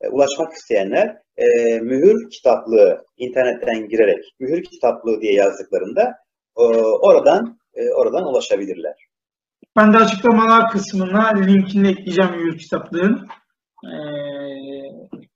e, 0.00 0.09
ulaşmak 0.09 0.52
isteyenler 0.52 1.19
e, 1.37 1.78
mühür 1.80 2.30
kitaplığı 2.30 3.04
internetten 3.16 3.88
girerek 3.88 4.25
mühür 4.40 4.62
kitaplığı 4.64 5.21
diye 5.21 5.33
yazdıklarında 5.35 6.14
e, 6.57 6.62
oradan 6.83 7.59
e, 7.75 7.90
oradan 7.97 8.26
ulaşabilirler. 8.26 8.95
Ben 9.76 9.92
de 9.92 9.99
açıklamalar 9.99 10.71
kısmına 10.71 11.28
linkini 11.28 11.88
ekleyeceğim 11.88 12.35
Yürü 12.35 12.57
kitaplığın. 12.57 13.28
E, 13.85 13.92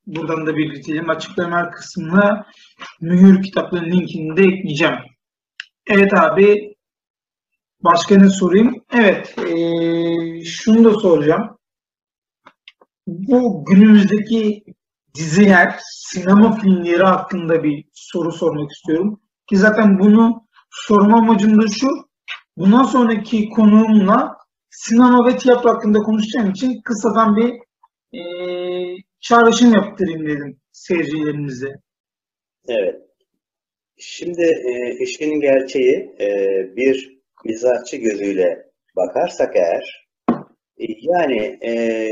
buradan 0.07 0.47
da 0.47 0.57
belirtelim. 0.57 1.11
Açıklamalar 1.11 1.73
kısmına 1.73 2.47
mühür 3.01 3.43
kitaplığın 3.43 3.85
linkini 3.85 4.37
de 4.37 4.43
ekleyeceğim. 4.43 4.95
Evet 5.87 6.15
abi. 6.15 6.75
Başka 7.81 8.17
ne 8.17 8.29
sorayım? 8.29 8.85
Evet. 8.93 9.39
e, 9.39 10.45
şunu 10.45 10.85
da 10.85 11.01
soracağım. 11.01 11.59
Bu 13.07 13.65
günümüzdeki 13.65 14.65
diziler, 15.15 15.79
sinema 15.83 16.57
filmleri 16.57 17.03
hakkında 17.03 17.65
bir 17.65 17.85
soru 17.93 18.33
sormak 18.33 18.71
istiyorum. 18.71 19.21
Ki 19.47 19.57
zaten 19.57 19.99
bunu 19.99 20.44
sorma 20.75 21.19
amacım 21.19 21.63
da 21.63 21.67
şu. 21.69 21.89
Bundan 22.57 22.85
sonraki 22.85 23.49
konuğumla 23.49 24.37
sinema 24.71 25.27
ve 25.27 25.37
tiyatro 25.37 25.71
hakkında 25.71 25.99
konuşacağım 25.99 26.51
için 26.51 26.81
kısadan 26.85 27.37
bir 27.37 27.55
e, 28.19 28.21
çağrışım 29.21 29.75
yaptırayım 29.75 30.27
dedim 30.27 30.61
seyircilerimize. 30.73 31.69
Evet. 32.69 33.01
Şimdi 33.99 34.43
e, 34.43 35.03
işin 35.05 35.41
gerçeği 35.41 36.15
e, 36.21 36.29
bir 36.77 37.19
mizahçı 37.45 37.97
gözüyle 37.97 38.71
bakarsak 38.97 39.57
eğer 39.57 40.09
e, 40.79 40.85
yani 41.01 41.59
e, 41.67 42.09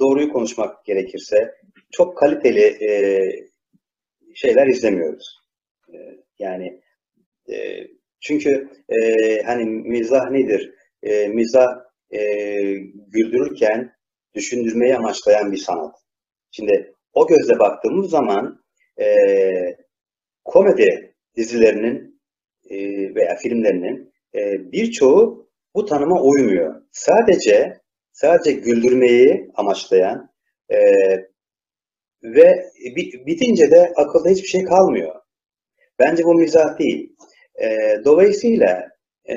doğruyu 0.00 0.32
konuşmak 0.32 0.84
gerekirse 0.84 1.54
çok 1.92 2.18
kaliteli 2.18 2.84
e, 2.84 2.90
şeyler 4.34 4.66
izlemiyoruz. 4.66 5.40
E, 5.88 5.96
yani 6.38 6.80
e, 7.52 7.86
çünkü 8.20 8.68
e, 8.88 9.42
hani 9.42 9.64
mizah 9.64 10.30
nedir? 10.30 10.74
E, 11.02 11.28
mizah 11.28 11.68
e, 12.10 12.20
güldürürken 13.08 13.92
düşündürmeyi 14.34 14.96
amaçlayan 14.96 15.52
bir 15.52 15.56
sanat. 15.56 15.94
Şimdi 16.50 16.94
o 17.12 17.26
gözle 17.26 17.58
baktığımız 17.58 18.10
zaman 18.10 18.64
e, 19.00 19.06
komedi 20.44 21.14
dizilerinin 21.36 22.20
e, 22.70 22.76
veya 23.14 23.36
filmlerinin 23.36 24.12
e, 24.34 24.72
birçoğu 24.72 25.50
bu 25.74 25.84
tanıma 25.84 26.22
uymuyor. 26.22 26.82
Sadece 26.92 27.80
sadece 28.12 28.52
güldürmeyi 28.52 29.50
amaçlayan 29.54 30.30
e, 30.72 30.78
ve 32.22 32.64
bi- 32.96 33.26
bitince 33.26 33.70
de 33.70 33.92
akılda 33.96 34.28
hiçbir 34.28 34.48
şey 34.48 34.64
kalmıyor. 34.64 35.14
Bence 35.98 36.24
bu 36.24 36.34
mizah 36.34 36.78
değil. 36.78 37.16
E, 37.60 37.98
dolayısıyla 38.04 38.88
e, 39.28 39.36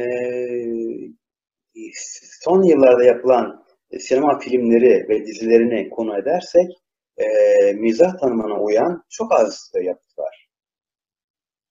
son 2.42 2.64
yıllarda 2.64 3.04
yapılan 3.04 3.66
sinema 4.00 4.40
filmleri 4.40 5.10
ve 5.10 5.26
dizilerini 5.26 5.90
konu 5.90 6.18
edersek 6.18 6.72
e, 7.18 7.26
mizah 7.74 8.18
tanımına 8.18 8.60
uyan 8.60 9.04
çok 9.10 9.34
az 9.34 9.72
yapıt 9.82 10.20
var. 10.20 10.48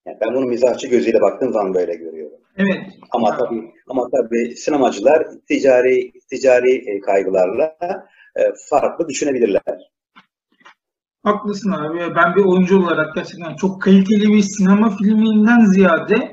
Yani 0.07 0.19
ben 0.21 0.35
bunu 0.35 0.47
mizahçı 0.47 0.89
gözüyle 0.89 1.21
baktığım 1.21 1.53
zaman 1.53 1.75
böyle 1.75 1.95
görüyorum. 1.95 2.39
Evet. 2.57 2.79
Ama 3.11 3.37
tabii 3.39 3.73
ama 3.89 4.09
tabii 4.11 4.57
sinemacılar 4.57 5.27
ticari 5.49 6.13
ticari 6.31 6.75
e, 6.91 7.01
kaygılarla 7.01 7.77
e, 8.37 8.43
farklı 8.71 9.09
düşünebilirler. 9.09 9.93
Haklısın 11.23 11.71
abi. 11.71 12.15
Ben 12.17 12.35
bir 12.35 12.45
oyuncu 12.45 12.79
olarak 12.79 13.15
gerçekten 13.15 13.57
çok 13.57 13.83
kaliteli 13.83 14.29
bir 14.29 14.43
sinema 14.43 14.97
filminden 14.97 15.65
ziyade 15.65 16.32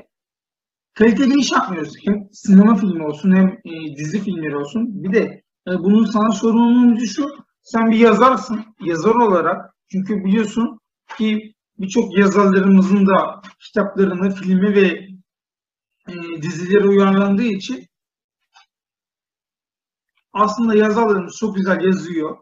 kaliteli 0.94 1.38
iş 1.38 1.52
yapmıyoruz. 1.52 1.94
Hem 2.04 2.28
sinema 2.32 2.76
filmi 2.76 3.06
olsun 3.06 3.36
hem 3.36 3.48
e, 3.48 3.96
dizi 3.96 4.20
filmleri 4.20 4.56
olsun. 4.56 5.02
Bir 5.04 5.12
de 5.12 5.42
e, 5.68 5.70
bunun 5.78 6.04
sana 6.04 6.30
sorumluluğu 6.30 7.06
şu. 7.06 7.28
Sen 7.62 7.90
bir 7.90 7.98
yazarsın. 7.98 8.64
Yazar 8.80 9.14
olarak. 9.14 9.74
Çünkü 9.92 10.24
biliyorsun 10.24 10.80
ki 11.18 11.54
birçok 11.78 12.18
yazarlarımızın 12.18 13.06
da 13.06 13.42
kitaplarını, 13.60 14.34
filmi 14.34 14.74
ve 14.74 15.08
e, 16.08 16.42
dizilere 16.42 16.88
uyarlandığı 16.88 17.42
için 17.42 17.86
aslında 20.32 20.74
yazarlarımız 20.74 21.36
çok 21.36 21.56
güzel 21.56 21.84
yazıyor 21.84 22.38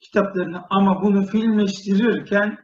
kitaplarını 0.00 0.62
ama 0.70 1.02
bunu 1.02 1.26
filmleştirirken 1.26 2.58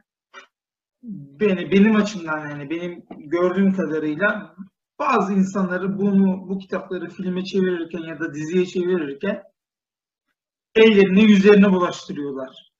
beni 1.02 1.72
benim 1.72 1.96
açımdan 1.96 2.50
yani 2.50 2.70
benim 2.70 3.04
gördüğüm 3.10 3.72
kadarıyla 3.72 4.54
bazı 4.98 5.32
insanları 5.32 5.98
bunu 5.98 6.48
bu 6.48 6.58
kitapları 6.58 7.08
filme 7.08 7.44
çevirirken 7.44 8.00
ya 8.00 8.20
da 8.20 8.34
diziye 8.34 8.66
çevirirken 8.66 9.42
ellerine 10.74 11.22
yüzlerine 11.22 11.72
bulaştırıyorlar. 11.72 12.72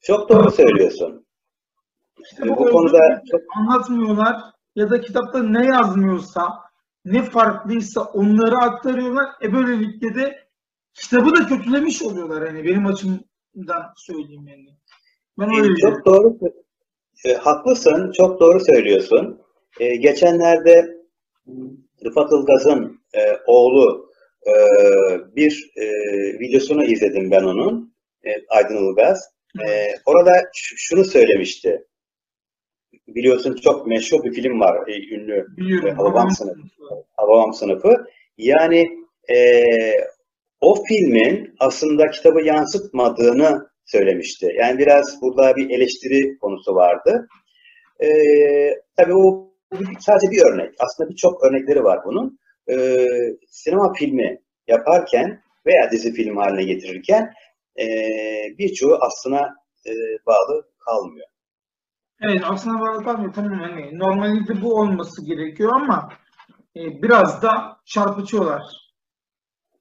Çok 0.00 0.28
doğru 0.28 0.50
söylüyorsun. 0.50 1.26
İşte 2.18 2.48
Bu 2.48 2.56
konuda 2.56 3.22
anlatmıyorlar 3.56 4.36
ya 4.76 4.90
da 4.90 5.00
kitapta 5.00 5.42
ne 5.42 5.66
yazmıyorsa 5.66 6.68
ne 7.04 7.22
farklıysa 7.22 8.02
onları 8.02 8.56
aktarıyorlar. 8.56 9.26
E 9.42 9.52
böylelikle 9.52 10.14
de 10.14 10.48
kitabı 10.94 11.36
da 11.36 11.46
kötülemiş 11.46 12.02
oluyorlar 12.02 12.46
yani 12.46 12.64
benim 12.64 12.86
açımdan 12.86 13.92
söyleyeyim 13.96 14.46
yani. 14.48 14.68
Ben 15.38 15.48
öyle 15.56 15.76
diyorum. 15.76 16.02
Çok 16.04 16.06
doğru. 16.06 16.38
E, 17.24 17.32
haklısın. 17.34 18.12
Çok 18.12 18.40
doğru 18.40 18.60
söylüyorsun. 18.60 19.42
E, 19.80 19.96
geçenlerde 19.96 20.88
Rıfat 22.04 22.32
Ilgaz'ın 22.32 23.00
e, 23.14 23.20
oğlu 23.46 24.10
e, 24.46 24.52
bir 25.36 25.70
e, 25.76 25.84
videosunu 26.38 26.84
izledim 26.84 27.30
ben 27.30 27.42
onun. 27.42 27.94
E, 28.24 28.30
Aydın 28.48 28.90
Ilgaz. 28.90 29.30
E, 29.68 29.86
orada 30.06 30.42
şunu 30.54 31.04
söylemişti. 31.04 31.84
Biliyorsun 33.08 33.54
çok 33.62 33.86
meşhur 33.86 34.24
bir 34.24 34.32
film 34.32 34.60
var. 34.60 34.88
e, 34.88 35.14
ünlü. 35.14 35.46
E, 35.86 35.90
Hababam 35.90 36.12
Babam 36.12 36.30
sınıfı. 36.30 36.60
Hababam 37.16 37.52
sınıfı. 37.52 38.06
Yani 38.38 38.90
e, 39.34 39.62
o 40.60 40.84
filmin 40.84 41.54
aslında 41.60 42.10
kitabı 42.10 42.40
yansıtmadığını 42.40 43.68
söylemişti. 43.88 44.46
Yani 44.58 44.78
biraz 44.78 45.22
burada 45.22 45.56
bir 45.56 45.70
eleştiri 45.70 46.38
konusu 46.38 46.74
vardı. 46.74 47.28
E, 48.02 48.08
tabii 48.96 49.14
o 49.14 49.48
sadece 50.00 50.30
bir 50.30 50.42
örnek. 50.42 50.74
Aslında 50.78 51.10
birçok 51.10 51.44
örnekleri 51.44 51.84
var 51.84 52.00
bunun. 52.04 52.38
E, 52.70 53.06
sinema 53.48 53.92
filmi 53.92 54.38
yaparken 54.66 55.42
veya 55.66 55.90
dizi 55.90 56.12
film 56.12 56.36
haline 56.36 56.64
getirirken 56.64 57.32
e, 57.78 57.86
birçoğu 58.58 58.98
aslına 59.00 59.40
e, 59.86 59.92
bağlı 60.26 60.68
kalmıyor. 60.78 61.26
Evet 62.22 62.42
aslında 62.44 62.80
bağlı 62.80 63.04
kalmıyor. 63.04 63.32
Tamam 63.34 63.58
hani 63.58 63.98
normalde 63.98 64.62
bu 64.62 64.74
olması 64.74 65.26
gerekiyor 65.26 65.72
ama 65.74 66.08
e, 66.76 67.02
biraz 67.02 67.42
da 67.42 67.76
çarpıtıyorlar. 67.84 68.62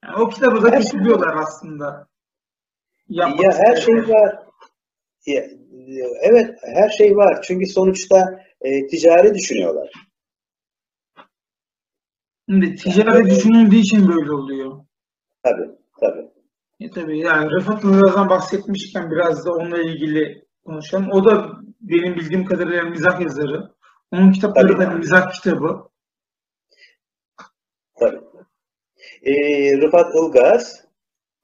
Yani 0.03 0.23
o 0.23 0.29
kitabı 0.29 0.61
da 0.61 0.71
kötülüyorlar 0.71 1.35
aslında. 1.35 2.07
Yapmak 3.09 3.43
Ya 3.43 3.51
her 3.65 3.75
şey 3.75 3.95
var. 4.09 4.39
Ya, 5.25 5.43
evet 6.21 6.55
her 6.61 6.89
şey 6.89 7.15
var. 7.15 7.41
Çünkü 7.41 7.65
sonuçta 7.65 8.45
e, 8.61 8.87
ticari 8.87 9.33
düşünüyorlar. 9.33 9.91
Şimdi 12.49 12.75
ticaret 12.75 13.25
düşünüldüğü 13.25 13.75
için 13.75 14.07
böyle 14.07 14.31
oluyor. 14.31 14.85
Tabii, 15.43 15.69
tabii. 15.99 16.27
E 16.79 16.89
tabii 16.89 17.19
yani 17.19 17.51
Rıfat 17.51 17.83
Ilgaz'dan 17.83 18.29
bahsetmişken 18.29 19.11
biraz 19.11 19.45
da 19.45 19.53
onunla 19.53 19.81
ilgili 19.81 20.45
konuşalım. 20.65 21.11
O 21.11 21.25
da 21.25 21.51
benim 21.81 22.15
bildiğim 22.15 22.45
kadarıyla 22.45 22.83
mizah 22.83 23.21
yazarı. 23.21 23.71
Onun 24.11 24.31
kitapları 24.31 24.67
Tabii. 24.67 24.85
da 24.85 24.89
mizah 24.89 25.31
kitabı. 25.31 25.89
Tabii. 27.99 28.19
Ee, 29.23 29.77
Rıfat 29.77 30.15
Ilgaz, 30.15 30.86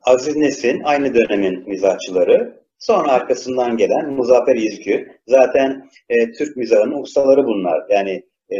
Aziz 0.06 0.36
Nesin 0.36 0.82
aynı 0.84 1.16
dönemin 1.16 1.70
mizahçıları. 1.70 2.64
Sonra 2.80 3.12
arkasından 3.12 3.78
gelen 3.78 4.14
Muzaffer 4.14 4.56
İzgü. 4.56 5.08
Zaten 5.28 5.90
e, 6.10 6.32
Türk 6.32 6.58
mizahının 6.58 7.02
ustaları 7.02 7.46
bunlar. 7.46 7.84
Yani 7.90 8.24
e, 8.52 8.60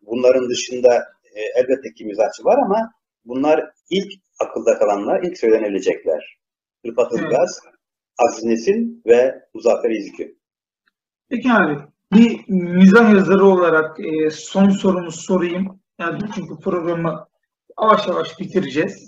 bunların 0.00 0.48
dışında 0.48 0.94
e, 1.34 1.40
elbette 1.60 1.92
ki 1.94 2.04
mizahçı 2.04 2.44
var 2.44 2.58
ama 2.58 2.92
bunlar 3.24 3.70
ilk 3.90 4.12
akılda 4.38 4.78
kalanlar, 4.78 5.22
ilk 5.22 5.38
söylenebilecekler. 5.38 6.38
Rıfat 6.86 7.12
Evet. 7.12 7.22
Ilgaz, 7.22 7.60
Aziz 8.18 8.44
Nesin 8.44 9.02
ve 9.06 9.42
Muzaffer 9.54 9.90
İzgü. 9.90 10.36
Peki 11.30 11.52
abi 11.52 11.78
bir 12.12 12.48
mizah 12.48 13.14
yazarı 13.14 13.44
olarak 13.44 14.00
e, 14.00 14.30
son 14.30 14.68
sorumu 14.68 15.12
sorayım. 15.12 15.80
Yani 16.00 16.18
çünkü 16.34 16.58
programı 16.64 17.28
yavaş 17.82 18.08
yavaş 18.08 18.40
bitireceğiz. 18.40 19.07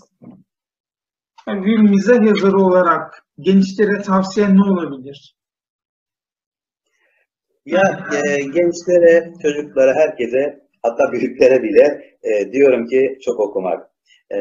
Bir 1.54 1.78
mizah 1.78 2.26
yazarı 2.26 2.58
olarak 2.58 3.26
gençlere 3.40 4.02
tavsiyen 4.02 4.56
ne 4.56 4.62
olabilir? 4.62 5.36
Ya 7.64 8.08
e, 8.12 8.42
gençlere, 8.42 9.32
çocuklara, 9.42 9.94
herkese 9.94 10.60
hatta 10.82 11.12
büyüklere 11.12 11.62
bile 11.62 12.16
e, 12.22 12.52
diyorum 12.52 12.86
ki 12.86 13.18
çok 13.24 13.40
okumak. 13.40 13.90
E, 14.32 14.38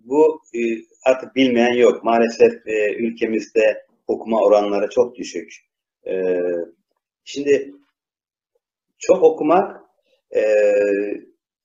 bu 0.00 0.40
e, 0.54 0.58
artık 1.04 1.36
bilmeyen 1.36 1.74
yok. 1.74 2.04
Maalesef 2.04 2.66
e, 2.66 2.94
ülkemizde 2.94 3.86
okuma 4.06 4.40
oranları 4.40 4.90
çok 4.90 5.16
düşük. 5.16 5.52
E, 6.06 6.34
şimdi 7.24 7.72
çok 8.98 9.22
okumak 9.22 9.80
e, 10.30 10.42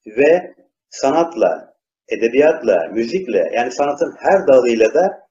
ve 0.06 0.56
sanatla, 0.90 1.73
edebiyatla, 2.10 2.90
müzikle 2.94 3.52
yani 3.56 3.72
sanatın 3.72 4.16
her 4.20 4.48
dalıyla 4.48 4.94
da 4.94 5.24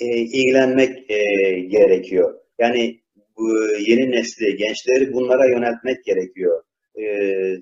e, 0.00 0.06
ilgilenmek 0.06 1.10
e, 1.10 1.20
gerekiyor. 1.60 2.40
Yani 2.58 3.00
bu 3.36 3.50
yeni 3.78 4.10
nesli, 4.10 4.56
gençleri 4.56 5.12
bunlara 5.12 5.46
yöneltmek 5.46 6.04
gerekiyor. 6.04 6.62
E, 7.00 7.04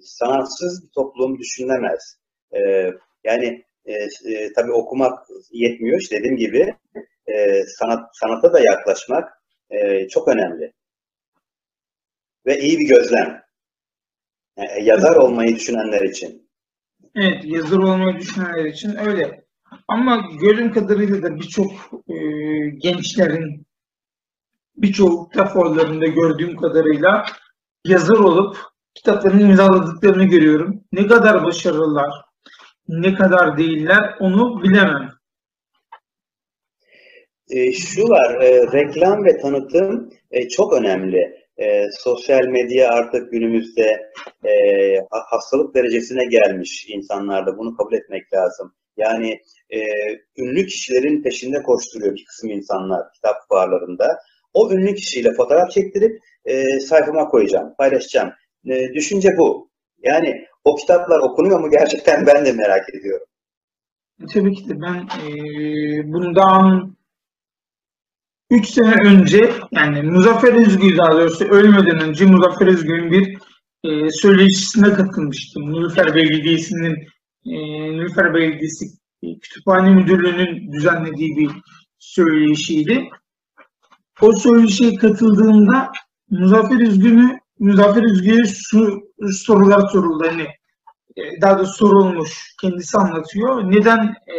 sanatsız 0.03 0.83
bir 0.85 0.91
toplum 0.95 1.39
düşünülemez. 1.39 2.17
E, 2.53 2.91
yani 3.25 3.65
e, 3.85 3.93
e, 4.35 4.53
tabii 4.53 4.73
okumak 4.73 5.27
yetmiyor. 5.53 6.01
İşte 6.01 6.19
dediğim 6.19 6.37
gibi 6.37 6.75
e, 7.27 7.63
sanat 7.67 8.11
sanata 8.13 8.53
da 8.53 8.61
yaklaşmak 8.61 9.33
e, 9.71 10.09
çok 10.09 10.29
önemli. 10.29 10.73
Ve 12.47 12.61
iyi 12.61 12.79
bir 12.79 12.89
gözlem. 12.89 13.43
Yani 14.57 14.85
yazar 14.85 15.17
olmayı 15.17 15.57
düşünenler 15.57 16.03
için. 16.03 16.50
Evet, 17.15 17.45
yazar 17.45 17.79
olmayı 17.79 18.19
düşünenler 18.19 18.65
için 18.65 18.97
öyle. 18.97 19.45
Ama 19.89 20.29
gördüğüm 20.41 20.73
kadarıyla 20.73 21.23
da 21.23 21.37
birçok 21.37 21.71
e, 22.09 22.17
gençlerin 22.79 23.67
birçok 24.77 25.33
kitaplarında 25.33 26.07
gördüğüm 26.07 26.57
kadarıyla 26.57 27.27
yazar 27.85 28.19
olup 28.19 28.57
kitaplarını 28.95 29.43
imzaladıklarını 29.43 30.25
görüyorum. 30.25 30.85
Ne 30.93 31.07
kadar 31.07 31.45
başarılılar, 31.45 32.11
ne 32.89 33.15
kadar 33.15 33.59
değiller 33.59 34.17
onu 34.21 34.63
bilemem. 34.63 35.11
E, 37.51 37.73
şu 37.73 38.03
var, 38.03 38.41
e, 38.41 38.73
reklam 38.73 39.25
ve 39.25 39.39
tanıtım 39.39 40.11
e, 40.31 40.49
çok 40.49 40.73
önemli. 40.73 41.40
E, 41.61 41.85
sosyal 41.99 42.47
medya 42.47 42.91
artık 42.91 43.33
günümüzde 43.33 44.11
e, 44.45 44.53
ha- 45.11 45.25
hastalık 45.27 45.75
derecesine 45.75 46.25
gelmiş 46.25 46.87
insanlarda. 46.89 47.59
Bunu 47.59 47.77
kabul 47.77 47.93
etmek 47.93 48.35
lazım. 48.35 48.75
Yani 48.97 49.41
e, 49.71 49.79
ünlü 50.37 50.67
kişilerin 50.67 51.23
peşinde 51.23 51.63
koşturuyor 51.63 52.15
bir 52.15 52.25
kısım 52.25 52.51
insanlar 52.51 53.13
kitap 53.15 53.37
fuarlarında. 53.49 54.19
O 54.55 54.73
ünlü 54.73 54.95
kişiyle 54.95 55.33
fotoğraf 55.33 55.71
çektirip 55.71 56.19
e, 56.45 56.81
sayfama 56.81 57.29
koyacağım, 57.29 57.75
paylaşacağım. 57.79 58.33
E, 58.71 58.95
düşünce 58.95 59.29
bu. 59.39 59.71
Yani 60.03 60.45
o 60.65 60.77
kitaplar 60.77 61.19
okunuyor 61.19 61.61
mu 61.61 61.71
gerçekten 61.71 62.27
ben 62.27 62.47
de 62.47 62.53
merak 62.53 62.95
ediyorum. 62.95 63.27
Tabii 64.35 64.55
ki 64.55 64.69
de 64.69 64.75
ben 64.81 64.97
e, 64.97 65.33
bundan 66.13 66.97
3 68.51 68.67
sene 68.67 68.95
önce 69.09 69.53
yani 69.73 70.03
Muzaffer 70.03 70.53
Özgül 70.53 70.99
daha 70.99 71.13
doğrusu 71.13 71.45
ölmeden 71.45 72.01
önce 72.01 72.27
Muzaffer 72.27 72.67
Özgül'ün 72.67 73.13
bir 73.13 73.39
e, 73.85 74.11
söyleşisine 74.11 74.93
katılmıştım. 74.93 75.73
Nilüfer 75.73 76.15
Belediyesi'nin 76.15 76.95
e, 77.47 77.57
Nilüfer 77.93 78.35
Belediyesi 78.35 78.87
Kütüphane 79.43 79.91
Müdürlüğü'nün 79.91 80.73
düzenlediği 80.73 81.37
bir 81.37 81.51
söyleşiydi. 81.99 83.09
O 84.21 84.33
söyleşiye 84.33 84.95
katıldığımda 84.95 85.93
Muzaffer 86.31 86.89
Özgül'ü 86.89 87.39
Muzaffer 87.59 88.11
Özgül'e 88.11 88.45
şu 88.47 89.01
sorular 89.33 89.89
soruldu. 89.89 90.25
Hani 90.27 90.49
e, 91.17 91.41
daha 91.41 91.59
da 91.59 91.65
sorulmuş. 91.65 92.55
Kendisi 92.61 92.99
anlatıyor. 92.99 93.71
Neden 93.71 94.07
e, 94.07 94.39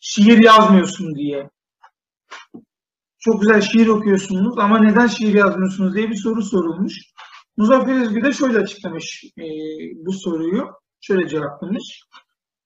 şiir 0.00 0.38
yazmıyorsun 0.38 1.14
diye. 1.14 1.50
Çok 3.24 3.40
güzel 3.40 3.60
şiir 3.60 3.86
okuyorsunuz 3.86 4.58
ama 4.58 4.78
neden 4.78 5.06
şiir 5.06 5.34
yazmıyorsunuz 5.34 5.94
diye 5.94 6.10
bir 6.10 6.16
soru 6.16 6.42
sorulmuş. 6.42 6.94
Muzaffer 7.56 8.02
Özgü 8.02 8.22
de 8.22 8.32
şöyle 8.32 8.58
açıklamış 8.58 9.24
e, 9.38 9.44
bu 10.06 10.12
soruyu. 10.12 10.70
Şöyle 11.00 11.28
cevaplamış. 11.28 12.02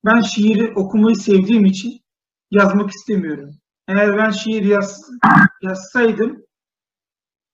Ben 0.04 0.20
şiiri 0.20 0.72
okumayı 0.76 1.16
sevdiğim 1.16 1.64
için 1.64 2.00
yazmak 2.50 2.90
istemiyorum. 2.90 3.50
Eğer 3.88 4.18
ben 4.18 4.30
şiir 4.30 4.64
yaz, 4.64 5.10
yazsaydım 5.62 6.46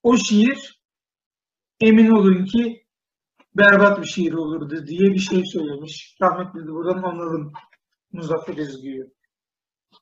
o 0.03 0.17
şiir 0.17 0.83
emin 1.81 2.11
olun 2.11 2.45
ki 2.45 2.87
berbat 3.57 4.01
bir 4.01 4.07
şiir 4.07 4.33
olurdu 4.33 4.87
diye 4.87 5.11
bir 5.11 5.19
şey 5.19 5.45
söylemiş. 5.45 6.17
Rahmetli 6.23 6.61
de 6.61 6.73
buradan 6.73 7.03
analım 7.03 7.53
Muzaffer 8.13 8.59
Özgü'yü. 8.59 9.13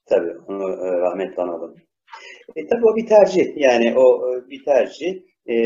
Tabii 0.09 0.39
onu 0.47 0.63
e, 0.63 1.01
rahmetle 1.01 1.43
analım. 1.43 1.90
E, 2.57 2.67
tabii 2.67 2.87
o 2.87 2.97
bir 2.97 3.07
tercih. 3.07 3.57
Yani 3.57 3.99
o 3.99 4.33
e, 4.33 4.51
bir 4.51 4.65
tercih. 4.65 5.23
E, 5.47 5.57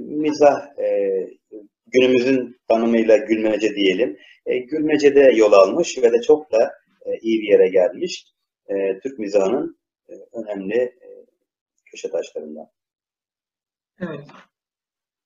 mizah 0.00 0.78
e, 0.78 0.86
günümüzün 1.86 2.60
tanımıyla 2.68 3.16
gülmece 3.16 3.74
diyelim. 3.74 4.16
E, 4.46 4.58
gülmecede 4.58 5.32
yol 5.36 5.52
almış 5.52 5.98
ve 5.98 6.12
de 6.12 6.22
çok 6.22 6.52
da 6.52 6.72
e, 7.06 7.18
iyi 7.22 7.42
bir 7.42 7.48
yere 7.48 7.68
gelmiş. 7.68 8.24
E, 8.68 8.98
Türk 8.98 9.18
mizahının 9.18 9.78
e, 10.08 10.12
önemli 10.32 10.76
e, 10.76 11.08
köşe 11.90 12.10
taşlarından. 12.10 12.66
Evet. 14.00 14.26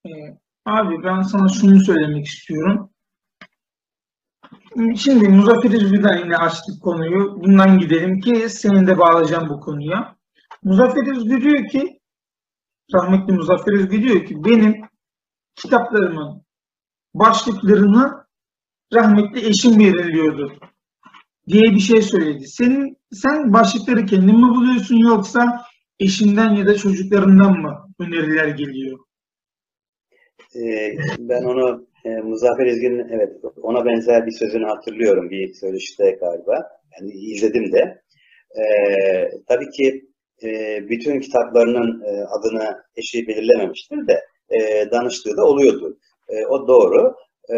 Ee, 0.07 0.11
abi 0.65 1.05
ben 1.05 1.23
sana 1.23 1.49
şunu 1.49 1.81
söylemek 1.81 2.27
istiyorum. 2.27 2.94
Şimdi 4.77 5.29
Muzaffer 5.29 5.75
Özgür'den 5.75 6.25
yine 6.25 6.37
açtık 6.37 6.83
konuyu. 6.83 7.43
Bundan 7.43 7.79
gidelim 7.79 8.21
ki 8.21 8.49
senin 8.49 8.87
de 8.87 8.99
bağlayacağım 8.99 9.49
bu 9.49 9.61
konuya. 9.61 10.17
Muzaffer 10.63 11.17
Özgür 11.17 11.43
diyor 11.43 11.69
ki 11.69 12.01
rahmetli 12.95 13.33
Muzaffer 13.33 13.73
Özgür 13.73 14.03
diyor 14.03 14.27
ki 14.27 14.45
benim 14.45 14.75
kitaplarımın 15.55 16.43
başlıklarını 17.15 18.25
rahmetli 18.95 19.49
eşim 19.49 19.79
belirliyordu 19.79 20.53
diye 21.49 21.63
bir 21.63 21.81
şey 21.81 22.03
söyledi. 22.03 22.47
Senin 22.47 22.97
sen 23.13 23.53
başlıkları 23.53 24.07
kendin 24.07 24.37
mi 24.37 24.49
buluyorsun 24.57 24.97
yoksa 24.97 25.65
eşinden 26.01 26.55
ya 26.55 26.67
da 26.67 26.77
çocuklarından 26.77 27.61
mı 27.61 27.89
öneriler 27.99 28.49
geliyor? 28.49 28.99
E, 30.55 30.61
ben 31.19 31.45
onu 31.45 31.87
e, 32.05 32.09
Muzaffer 32.09 32.67
Ezgi'nin 32.67 33.09
evet 33.09 33.33
ona 33.63 33.85
benzer 33.85 34.27
bir 34.27 34.33
sözünü 34.33 34.65
hatırlıyorum 34.65 35.31
bir 35.31 35.55
söyleşide 35.55 36.11
galiba. 36.11 36.69
Yani 37.01 37.13
izledim 37.13 37.73
de. 37.73 38.03
E, 38.57 38.65
tabii 39.49 39.71
ki 39.71 40.05
e, 40.43 40.81
bütün 40.89 41.21
kitaplarının 41.21 42.03
e, 42.03 42.25
adını 42.25 42.83
eşi 42.97 43.29
belirlememiştir 43.29 44.07
de 44.09 44.21
e, 44.51 44.91
danıştığı 44.91 45.37
da 45.37 45.45
oluyordu. 45.45 45.99
E, 46.29 46.47
o 46.47 46.69
doğru. 46.69 47.15
E, 47.51 47.57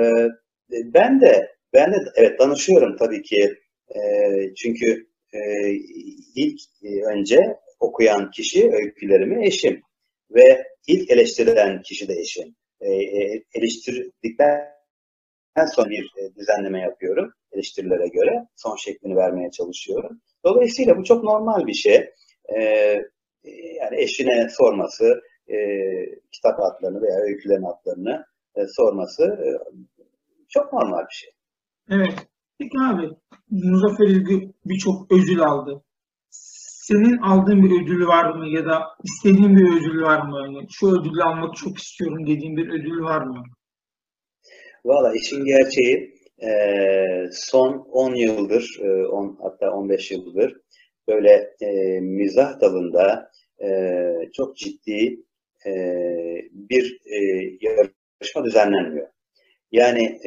ben 0.71 1.21
de 1.21 1.57
ben 1.73 1.93
de 1.93 1.97
evet 2.17 2.39
danışıyorum 2.39 2.97
tabii 2.97 3.23
ki. 3.23 3.55
E, 3.95 4.01
çünkü 4.55 5.07
e, 5.33 5.41
ilk 6.37 6.61
e, 6.83 7.05
önce 7.05 7.57
okuyan 7.81 8.31
kişi 8.31 8.71
öykülerimi 8.73 9.47
eşim 9.47 9.83
ve 10.31 10.65
ilk 10.87 11.11
eleştirilen 11.11 11.83
kişi 11.83 12.09
de 12.09 12.15
eşim. 12.15 12.55
E, 12.81 12.93
e, 12.93 13.45
eleştirdikten 13.55 14.67
sonra 15.75 15.91
bir 15.91 16.13
e, 16.17 16.35
düzenleme 16.35 16.81
yapıyorum 16.81 17.33
eleştirilere 17.53 18.09
göre. 18.09 18.47
Son 18.57 18.77
şeklini 18.77 19.17
vermeye 19.17 19.51
çalışıyorum. 19.51 20.21
Dolayısıyla 20.45 20.97
bu 20.97 21.05
çok 21.05 21.25
normal 21.25 21.67
bir 21.67 21.75
şey. 21.75 22.11
E, 22.57 22.61
yani 23.81 24.03
eşine 24.03 24.49
sorması, 24.49 25.21
kitap 26.33 26.61
adlarını 26.61 27.03
veya 27.03 27.19
öykülerin 27.21 27.63
adlarını 27.63 28.25
sorması 28.69 29.39
çok 30.49 30.73
normal 30.73 31.01
bir 31.11 31.15
şey. 31.15 31.31
Evet. 31.91 32.15
Peki 32.59 32.79
abi, 32.91 33.11
Muzaffer 33.51 34.07
İlgi 34.07 34.53
birçok 34.65 35.13
ödül 35.13 35.41
aldı. 35.41 35.83
Senin 36.89 37.17
aldığın 37.17 37.63
bir 37.63 37.83
ödül 37.83 38.07
var 38.07 38.35
mı 38.35 38.49
ya 38.49 38.65
da 38.67 38.83
istediğin 39.05 39.57
bir 39.57 39.77
ödül 39.77 40.03
var 40.03 40.27
mı? 40.27 40.57
Yani 40.57 40.67
şu 40.71 40.87
ödülü 40.87 41.23
almak 41.23 41.57
çok 41.57 41.79
istiyorum 41.79 42.27
dediğin 42.27 42.57
bir 42.57 42.69
ödül 42.69 43.03
var 43.03 43.23
mı? 43.23 43.45
Valla 44.85 45.15
işin 45.15 45.45
gerçeği 45.45 46.15
e, 46.43 46.51
son 47.33 47.89
10 47.93 48.15
yıldır, 48.15 48.79
e, 48.83 49.07
10, 49.07 49.39
hatta 49.43 49.71
15 49.71 50.11
yıldır 50.11 50.57
böyle 51.09 51.55
e, 51.61 52.01
mizah 52.01 52.61
dalında 52.61 53.31
çok 54.37 54.57
ciddi 54.57 55.25
bir 56.53 57.01
yarışma 57.61 58.45
düzenlenmiyor. 58.45 59.09
Yani 59.73 60.21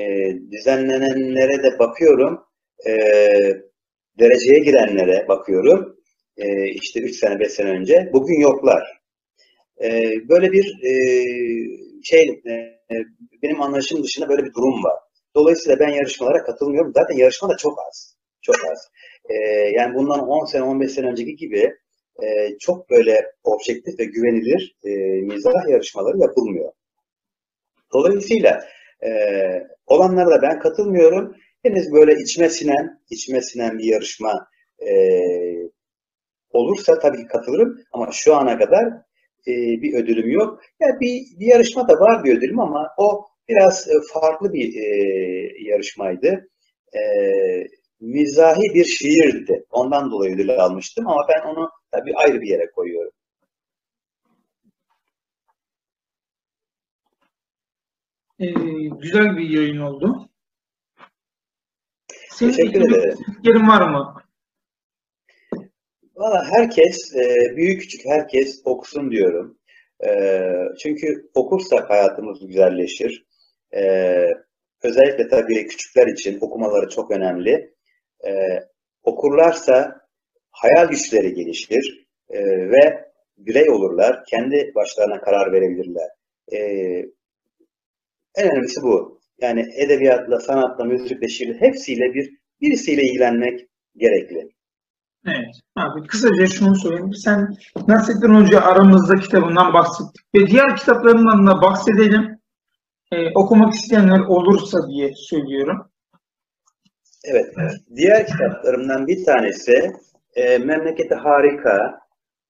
düzenlenenlere 0.52 1.64
de 1.64 1.80
bakıyorum, 1.80 2.46
dereceye 4.20 4.60
girenlere 4.60 5.28
bakıyorum, 5.28 5.99
e, 6.40 6.68
işte 6.68 7.00
3 7.00 7.16
sene 7.16 7.40
5 7.40 7.52
sene 7.52 7.70
önce, 7.70 8.10
bugün 8.14 8.40
yoklar. 8.40 9.00
E, 9.84 10.14
böyle 10.30 10.52
bir 10.52 10.84
e, 10.84 10.94
şey, 12.04 12.42
e, 12.46 12.96
benim 13.44 13.62
anlayışım 13.62 14.04
dışında 14.04 14.30
böyle 14.30 14.46
bir 14.46 14.54
durum 14.54 14.84
var. 14.84 15.00
Dolayısıyla 15.36 15.80
ben 15.80 15.90
yarışmalara 15.90 16.44
katılmıyorum. 16.44 16.94
Zaten 16.96 17.16
yarışma 17.16 17.50
da 17.50 17.58
çok 17.58 17.80
az. 17.88 18.16
Çok 18.42 18.56
az. 18.72 18.90
Yani 19.76 19.96
bundan 19.96 20.20
10 20.20 20.46
sene, 20.46 20.64
15 20.64 20.92
sene 20.92 21.08
önceki 21.08 21.36
gibi 21.36 21.74
çok 22.60 22.90
böyle 22.90 23.32
objektif 23.44 24.00
ve 24.00 24.06
güvenilir 24.06 24.76
e, 24.84 24.90
mizah 25.22 25.70
yarışmaları 25.70 26.18
yapılmıyor. 26.18 26.72
Dolayısıyla 27.94 28.66
olanlara 29.88 30.30
da 30.30 30.42
ben 30.42 30.60
katılmıyorum. 30.60 31.36
Henüz 31.64 31.92
böyle 31.92 32.14
içime 32.14 32.50
sinen, 32.50 33.02
içime 33.10 33.42
sinen 33.42 33.78
bir 33.80 33.84
yarışma 33.84 34.48
olursa 36.52 37.00
tabii 37.00 37.18
ki 37.18 37.28
katılırım. 37.28 37.80
Ama 37.92 38.10
şu 38.12 38.36
ana 38.36 38.58
kadar 38.58 38.86
e, 39.48 39.52
bir 39.82 39.94
ödülüm 39.94 40.30
yok. 40.30 40.62
Yani 40.80 41.00
bir, 41.00 41.40
bir 41.40 41.46
yarışma 41.46 41.88
da 41.88 41.94
var 41.94 42.24
bir 42.24 42.38
ödülüm 42.38 42.60
ama 42.60 42.88
o 42.98 43.28
biraz 43.50 43.88
e, 43.88 43.94
farklı 44.14 44.54
bir 44.54 44.76
e, 44.76 44.88
yarışmaydı. 45.60 46.50
E, 46.94 47.02
mizahi 48.00 48.74
bir 48.74 48.86
şiirdi. 48.86 49.66
Ondan 49.72 50.12
dolayı 50.12 50.36
ödül 50.36 50.60
almıştım 50.60 51.08
ama 51.08 51.22
ben 51.30 51.50
onu 51.50 51.70
tabii 51.92 52.16
ayrı 52.16 52.42
bir 52.42 52.48
yere 52.48 52.72
koyuyorum. 52.72 53.12
Ee, 58.40 58.54
güzel 59.02 59.38
bir 59.38 59.50
yayın 59.50 59.80
oldu. 59.80 60.30
Senin 62.30 62.52
Teşekkür 62.52 62.82
ederim. 62.82 63.18
Yerin 63.44 63.68
var 63.68 63.90
mı? 63.90 64.24
Valla 66.20 66.52
herkes, 66.52 67.16
e, 67.16 67.56
büyük 67.56 67.82
küçük 67.82 68.06
herkes 68.06 68.62
okusun 68.66 69.12
diyorum. 69.12 69.58
E, 70.08 70.40
çünkü 70.80 71.30
okursak 71.34 71.90
hayatımız 71.90 72.48
güzelleşir. 72.48 73.26
E, 73.76 73.82
özellikle 74.84 75.28
tabii 75.28 75.68
küçükler 75.68 76.08
için 76.08 76.40
okumaları 76.42 76.90
çok 76.90 77.12
önemli. 77.12 77.74
Okurlarsa 79.04 80.02
hayal 80.52 80.90
güçleri 80.90 81.34
gelişir 81.34 82.08
ve 82.72 83.06
birey 83.38 83.70
olurlar. 83.70 84.24
Kendi 84.26 84.72
başlarına 84.76 85.22
karar 85.22 85.52
verebilirler. 85.52 86.10
En 88.36 88.52
önemlisi 88.52 88.82
bu. 88.82 89.22
Yani 89.42 89.66
edebiyatla, 89.76 90.40
sanatla, 90.40 90.86
müzikle, 90.86 91.28
şiirle 91.28 91.62
hepsiyle 91.62 92.14
bir 92.14 92.30
birisiyle 92.62 93.04
ilgilenmek 93.04 93.68
gerekli. 93.98 94.59
Evet. 95.26 95.56
Abi 95.76 96.08
kısaca 96.08 96.48
şunu 96.48 96.76
söyleyeyim. 96.76 97.14
Sen 97.14 97.58
Nasrettin 97.88 98.36
Hoca 98.36 98.62
aramızda 98.62 99.16
kitabından 99.16 99.74
bahsettik. 99.74 100.26
Ve 100.36 100.48
diğer 100.48 100.76
kitaplarından 100.76 101.48
da 101.48 101.62
bahsedelim. 101.62 102.40
Ee, 103.12 103.34
okumak 103.36 103.74
isteyenler 103.74 104.20
olursa 104.20 104.88
diye 104.88 105.14
söylüyorum. 105.16 105.92
Evet. 107.24 107.54
Diğer 107.96 108.28
kitaplarımdan 108.28 109.08
bir 109.08 109.26
tanesi 109.26 109.92
e, 110.36 110.58
Memleketi 110.58 111.16
Harika. 111.16 112.00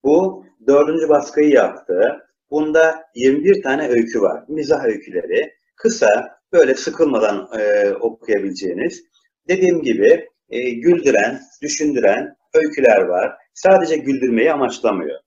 Bu 0.04 0.46
dördüncü 0.68 1.10
baskıyı 1.10 1.50
yaptı. 1.50 2.20
Bunda 2.52 3.04
21 3.16 3.64
tane 3.64 3.88
öykü 3.88 4.22
var. 4.22 4.44
Mizah 4.48 4.86
öyküleri. 4.86 5.54
Kısa, 5.76 6.40
böyle 6.54 6.76
sıkılmadan 6.76 7.50
e, 7.60 7.92
okuyabileceğiniz. 7.94 9.04
Dediğim 9.48 9.82
gibi 9.82 10.30
e, 10.50 10.70
güldüren, 10.70 11.40
düşündüren 11.62 12.36
öyküler 12.54 13.02
var. 13.02 13.38
Sadece 13.54 13.98
güldürmeyi 13.98 14.54
amaçlamıyor. 14.54 15.20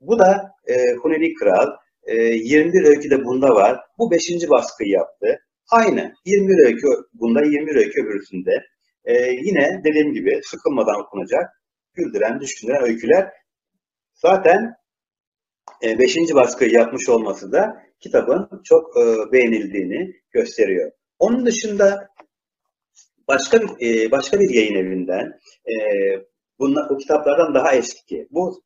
Bu 0.00 0.18
da 0.18 0.50
e, 0.66 0.92
Huneli 0.94 1.34
Kral. 1.34 1.68
E, 2.02 2.16
21 2.16 2.84
öykü 2.84 3.10
de 3.10 3.24
bunda 3.24 3.48
var. 3.48 3.80
Bu 3.98 4.10
5. 4.10 4.50
baskıyı 4.50 4.90
yaptı. 4.90 5.38
Aynı. 5.70 6.14
21 6.24 6.66
öykü 6.66 6.86
bunda, 7.14 7.44
21 7.44 7.76
öykü 7.76 8.02
öbürsünde. 8.02 8.50
E, 9.04 9.30
yine 9.30 9.80
dediğim 9.84 10.12
gibi 10.12 10.40
sıkılmadan 10.42 11.00
okunacak, 11.00 11.50
güldüren, 11.94 12.40
düşündüren 12.40 12.82
öyküler. 12.82 13.28
Zaten 14.14 14.74
5. 15.82 16.16
E, 16.16 16.34
baskıyı 16.34 16.70
yapmış 16.70 17.08
olması 17.08 17.52
da 17.52 17.82
kitabın 18.00 18.62
çok 18.64 18.96
e, 18.96 19.32
beğenildiğini 19.32 20.12
gösteriyor. 20.30 20.90
Onun 21.18 21.46
dışında 21.46 22.08
başka 23.28 23.60
bir 23.60 24.04
e, 24.06 24.10
başka 24.10 24.40
bir 24.40 24.50
yayın 24.50 24.74
evinden 24.74 25.38
e, 25.66 25.74
bunlar, 26.58 26.90
bu 26.90 26.98
kitaplardan 26.98 27.54
daha 27.54 27.74
eski. 27.74 28.28
Bu 28.30 28.62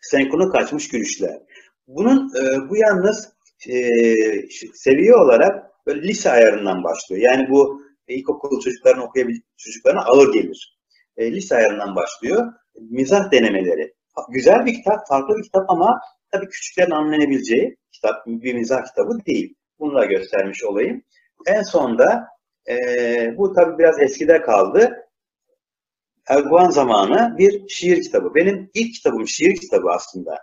senkronu 0.00 0.52
kaçmış 0.52 0.88
gülüşler. 0.88 1.40
Bunun 1.86 2.32
e, 2.36 2.70
bu 2.70 2.76
yalnız 2.76 3.32
e, 3.68 3.88
seviye 4.74 5.14
olarak 5.14 5.70
böyle 5.86 6.02
lise 6.02 6.30
ayarından 6.30 6.84
başlıyor. 6.84 7.22
Yani 7.22 7.50
bu 7.50 7.82
ilkokul 8.08 8.60
çocukların 8.60 9.02
okuyabilecek 9.02 9.44
çocuklarına 9.56 10.04
ağır 10.04 10.32
gelir. 10.32 10.78
E, 11.16 11.32
lise 11.32 11.56
ayarından 11.56 11.96
başlıyor. 11.96 12.52
Mizah 12.80 13.32
denemeleri. 13.32 13.94
Güzel 14.30 14.66
bir 14.66 14.74
kitap, 14.74 15.08
farklı 15.08 15.36
bir 15.36 15.42
kitap 15.42 15.70
ama 15.70 16.00
tabii 16.32 16.48
küçüklerin 16.48 16.90
anlayabileceği 16.90 17.76
kitap, 17.92 18.26
bir 18.26 18.54
mizah 18.54 18.84
kitabı 18.84 19.18
değil. 19.26 19.54
Bunu 19.78 19.94
da 19.94 20.04
göstermiş 20.04 20.64
olayım. 20.64 21.02
En 21.46 21.62
sonda 21.62 22.26
e, 22.68 22.74
bu 23.36 23.52
tabii 23.52 23.78
biraz 23.78 24.00
eskide 24.00 24.42
kaldı. 24.42 24.99
Erguvan 26.30 26.70
zamanı 26.70 27.38
bir 27.38 27.68
şiir 27.68 28.02
kitabı. 28.02 28.34
Benim 28.34 28.70
ilk 28.74 28.94
kitabım 28.94 29.28
şiir 29.28 29.56
kitabı 29.56 29.90
aslında. 29.90 30.38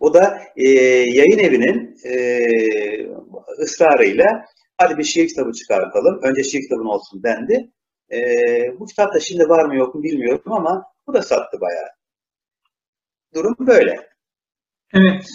O 0.00 0.14
da 0.14 0.42
e, 0.56 0.68
yayın 1.10 1.38
evinin 1.38 1.96
e, 2.04 2.14
ısrarıyla 3.62 4.44
hadi 4.78 4.98
bir 4.98 5.04
şiir 5.04 5.28
kitabı 5.28 5.52
çıkartalım. 5.52 6.20
Önce 6.22 6.44
şiir 6.44 6.62
kitabın 6.62 6.86
olsun 6.86 7.22
dendi. 7.22 7.70
E, 8.12 8.18
bu 8.80 8.86
kitap 8.86 9.14
da 9.14 9.20
şimdi 9.20 9.48
var 9.48 9.64
mı 9.64 9.76
yok 9.76 9.94
mu 9.94 10.02
bilmiyorum 10.02 10.52
ama 10.52 10.84
bu 11.06 11.14
da 11.14 11.22
sattı 11.22 11.60
bayağı. 11.60 11.88
Durum 13.34 13.56
böyle. 13.60 14.08
Evet. 14.94 15.26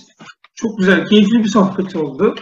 Çok 0.53 0.77
güzel, 0.77 1.05
keyifli 1.05 1.43
bir 1.43 1.49
sohbet 1.49 1.95
oldu. 1.95 2.35